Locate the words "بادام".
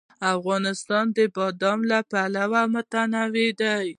1.35-1.79